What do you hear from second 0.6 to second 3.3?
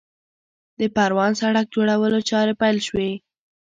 د پروان سړک جوړولو چارې پیل شوې